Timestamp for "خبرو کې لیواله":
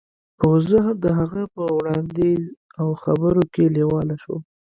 3.03-4.15